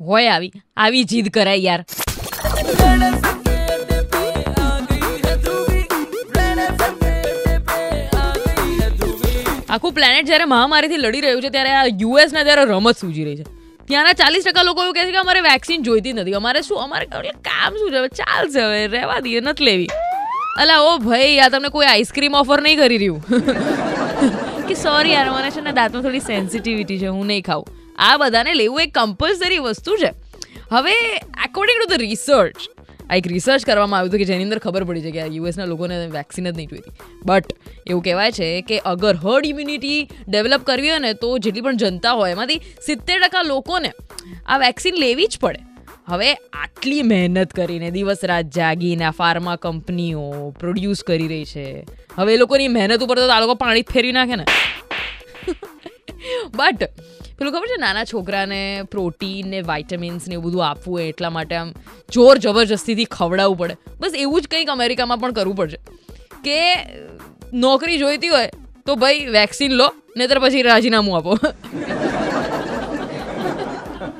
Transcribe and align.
હોય 0.00 0.28
આવી 0.28 0.52
આવી 0.76 1.04
જીદ 1.04 1.28
કરાય 1.28 1.56
યાર. 1.56 1.84
આખું 9.70 9.92
પ્લેનેટ 9.92 10.26
જ્યારે 10.26 10.44
મહામારીથી 10.44 10.96
લડી 10.96 11.20
રહ્યું 11.20 11.42
છે, 11.42 11.48
ત્યારે 11.48 11.70
આ 11.70 11.84
યુએસના 11.84 12.42
ત્યારે 12.42 12.64
રમત 12.64 12.96
સૂજી 12.96 13.24
રહી 13.24 13.36
છે. 13.36 13.44
ત્યાંના 13.84 14.12
ચાલીસ 14.12 14.44
ટકા 14.44 14.62
લોકો 14.62 14.82
એવું 14.82 14.94
કહે 14.94 15.04
છે 15.04 15.12
કે 15.12 15.18
અમારે 15.18 15.40
વેક્સિન 15.40 15.82
જોઈતી 15.82 16.12
નથી. 16.12 16.32
અમારે 16.32 16.62
શું, 16.62 16.82
અમારે 16.82 17.06
કામ 17.32 17.76
શું 17.76 17.90
છે? 17.90 17.98
હવે 17.98 18.08
ચાલશે 18.08 18.60
હવે, 18.60 18.86
રહેવા 18.86 19.20
દઈએ, 19.20 19.40
નથી 19.40 19.64
લેવી. 19.64 19.88
અલા, 20.58 20.80
ઓ 20.80 20.98
ભાઈ, 20.98 21.38
આ 21.38 21.48
તમને 21.48 21.68
કોઈ 21.68 21.86
આઈસ્ક્રીમ 21.86 22.34
ઓફર 22.34 22.62
નહીં 22.62 22.78
કરી 22.78 22.98
રહ્યું? 22.98 23.22
કે 24.68 24.74
સોરી 24.74 25.12
યાર, 25.12 25.30
મને 25.30 25.50
છે 25.50 25.60
ને 25.60 25.72
દાંતમાં 25.72 26.02
થોડી 26.02 26.18
સેન્સિટિવિટી 26.18 26.98
છે, 26.98 27.06
હું 27.06 27.26
નહીં 27.26 27.42
ખાઉં. 27.42 27.75
આ 27.98 28.16
બધાને 28.16 28.54
લેવું 28.54 28.80
એક 28.80 28.94
કમ્પલસરી 28.94 29.58
વસ્તુ 29.58 29.96
છે. 29.96 30.12
હવે 30.70 31.16
એકોર્ડિંગ 31.44 31.78
ટુ 31.80 31.96
ધ 31.96 32.00
રિસર્ચ 32.00 32.56
આ 33.10 33.14
એક 33.14 33.26
રિસર્ચ 33.26 33.64
કરવામાં 33.64 34.00
આવ્યું 34.00 34.10
હતું 34.10 34.18
કે 34.18 34.24
જેની 34.24 34.44
અંદર 34.44 34.58
ખબર 34.58 34.84
પડી 34.84 35.00
છે 35.00 35.10
કે 35.10 35.20
આ 35.20 35.26
યુએસના 35.26 35.64
લોકોને 35.64 36.06
વેક્સિન 36.06 36.50
જ 36.50 36.56
નહીં 36.56 36.68
જોઈતી 36.68 36.90
બટ 37.24 37.44
એવું 37.86 38.02
કહેવાય 38.02 38.32
છે 38.32 38.62
કે 38.62 38.78
અગર 38.78 39.16
હર્ડ 39.16 39.46
ઇમ્યુનિટી 39.46 40.08
ડેવલપ 40.28 40.64
કરવી 40.64 40.90
હોય 40.90 40.98
ને, 40.98 41.12
તો 41.12 41.38
જેટલી 41.38 41.60
પણ 41.60 41.76
જનતા 41.76 42.12
હોય, 42.12 42.30
એમાંથી 42.30 42.56
સિત્તેર 42.56 43.20
ટકા 43.20 43.42
લોકોને 43.42 43.92
આ 44.46 44.58
વેક્સિન 44.58 44.94
લેવી 44.94 45.26
જ 45.26 45.38
પડે. 45.40 45.58
હવે, 46.06 46.34
આટલી 46.34 47.02
મહેનત 47.02 47.52
કરીને 47.52 47.90
દિવસ 47.90 48.24
રાત 48.24 48.44
જાગીને 48.44 49.04
આ 49.04 49.10
ફાર્મા 49.10 49.56
કંપનીઓ 49.56 50.54
પ્રોડ્યુસ 50.60 51.04
કરી 51.04 51.28
રહી 51.28 51.44
છે. 51.44 51.86
હવે 52.14 52.34
એ 52.34 52.36
લોકોની 52.36 52.68
મહેનત 52.68 53.02
ઉપર 53.02 53.18
તો 53.18 53.28
આ 53.28 53.40
લોકો 53.40 53.54
પાણી 53.54 53.82
ફેરવી 53.82 54.12
નાખે 54.12 54.36
ને. 54.36 54.44
બટ 56.54 56.82
પેલું 57.38 57.52
ખબર 57.52 57.66
છે, 57.66 57.76
નાના 57.80 58.04
છોકરાને 58.04 58.82
પ્રોટીન 58.90 59.48
ને 59.48 59.60
વાઇટામિન્સ 59.60 60.28
ને 60.28 60.34
એવું 60.34 60.50
બધું 60.50 60.66
આપવું 60.68 60.98
હોય 60.98 61.08
એટલા 61.08 61.30
માટે 61.30 61.54
આમ 61.56 61.72
જોર 62.12 62.38
જબરજસ્તીથી 62.38 63.04
ખવડાવવું 63.04 63.58
પડે. 63.58 63.76
બસ 64.00 64.12
એવું 64.18 64.42
જ 64.42 64.46
કંઈક 64.46 64.68
અમેરિકામાં 64.68 65.18
પણ 65.18 65.32
કરવું 65.32 65.56
પડશે. 65.56 65.78
કે 66.44 66.58
નોકરી 67.52 67.98
જોઈતી 67.98 68.28
હોય 68.28 68.50
તો 68.86 68.96
ભાઈ 68.96 69.26
વેક્સિન 69.26 69.72
લો, 69.72 69.88
નહીતર 70.16 70.38
પછી 70.38 70.62
રાજીનામું 70.62 71.16
આપો. 71.16 71.36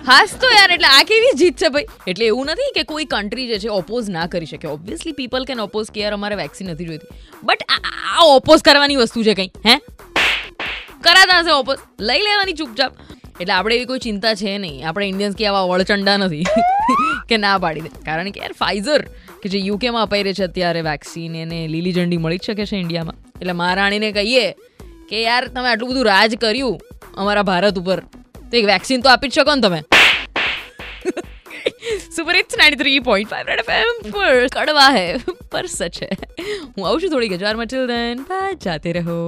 હાસ 0.06 0.30
તો 0.40 0.48
યાર, 0.56 0.70
એટલે 0.70 0.86
આ 0.86 1.02
કેવી 1.02 1.34
જીત 1.38 1.56
છે 1.56 1.68
ભાઈ? 1.68 1.86
એટલે 2.06 2.26
એવું 2.26 2.46
નથી 2.46 2.72
કે 2.74 2.82
કોઈ 2.82 3.04
કન્ટ્રી 3.04 3.46
જે 3.48 3.58
છે 3.58 3.68
ઓપોઝ 3.68 4.08
ના 4.10 4.26
કરી 4.26 4.46
શકે. 4.46 4.68
ઓબ્વિયસલી 4.68 5.12
પીપલ 5.12 5.44
કેન 5.44 5.60
ઓપોઝ 5.60 5.90
કે 5.90 6.00
યાર, 6.00 6.12
અમારે 6.12 6.36
વેક્સિન 6.36 6.70
નથી 6.70 6.84
જોઈતી. 6.84 7.08
બટ 7.42 7.62
આ 7.62 8.24
ઓપોઝ 8.24 8.62
કરવાની 8.62 8.96
વસ્તુ 8.96 9.24
છે 9.24 9.34
કંઈ, 9.34 9.50
હે? 9.66 9.76
કરાતા 11.36 11.42
હશે 11.42 11.52
ઓપોઝ 11.52 11.78
લઈ 12.00 12.22
લેવાની 12.28 12.52
ચૂપચાપ. 12.52 12.92
એટલે 13.40 13.54
આપણે 13.54 13.74
એવી 13.76 13.88
કોઈ 13.92 13.98
ચિંતા 13.98 14.34
છે 14.34 14.58
નહીં. 14.58 14.88
આપણે 14.88 15.08
ઇન્ડિયન્સ 15.12 15.36
કે 15.36 15.46
આવા 15.46 15.64
વળચંડા 15.70 16.16
નથી 16.16 16.44
કે 17.30 17.36
ના 17.36 17.56
પાડી 17.58 17.80
દે. 17.80 17.90
કારણ 18.08 18.30
કે 18.30 18.40
યાર 18.44 18.54
ફાઇઝર 18.62 19.00
કે 19.42 19.52
જે 19.54 19.58
યુકેમાં 19.58 20.06
અપાઈ 20.08 20.26
રહી 20.28 20.38
છે 20.40 20.46
અત્યારે 20.48 20.82
વેક્સિન 20.90 21.36
એને 21.36 21.58
લીલી 21.74 21.92
ઝંડી 21.92 22.16
મળી 22.16 22.38
જ 22.38 22.50
શકે 22.50 22.66
છે 22.66 22.76
ઇન્ડિયામાં 22.76 23.18
એટલે 23.40 23.52
મહારાણીને 23.52 24.10
કહીએ 24.12 24.46
કે 25.10 25.22
યાર, 25.22 25.48
તમે 25.48 25.68
આટલું 25.72 25.92
બધું 25.92 26.08
રાજ 26.12 26.32
કર્યું 26.34 26.76
અમારા 27.16 27.46
ભારત 27.50 27.82
ઉપર, 27.82 28.00
તો 28.50 28.54
એક 28.62 28.66
વેક્સિન 28.72 29.06
તો 29.06 29.14
આપી 29.14 29.28
જ 29.28 29.40
શકો 29.40 29.54
ને 29.54 29.66
તમે. 29.68 29.80
Super 32.16 32.36
it's 32.38 32.56
ninety 32.58 32.80
three 32.82 33.00
point 33.00 33.30
five 33.30 33.50
red 33.52 33.62
FM 33.64 34.12
પર 34.14 34.48
કડવા 34.56 34.90
હે, 34.96 35.06
પર 35.52 35.66
સચ 35.66 36.02
હે. 36.02 36.16
આવું 36.84 37.00
છું 37.02 37.10
થોડી 37.10 37.32
ગજવારમાં 37.34 37.74
ચિલ 37.74 37.86
દેન 37.86 38.24
બાય 38.30 38.58
જાતે 38.66 38.90
રહો. 38.98 39.20